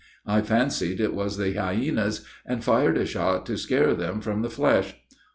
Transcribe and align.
I 0.25 0.41
fancied 0.41 0.99
it 0.99 1.13
was 1.13 1.37
the 1.37 1.53
hyaenas, 1.53 2.25
and 2.43 2.63
fired 2.63 2.97
a 2.97 3.05
shot 3.05 3.45
to 3.45 3.55
scare 3.55 3.93
them 3.93 4.19
from 4.19 4.41
the 4.41 4.49
flesh. 4.49 4.95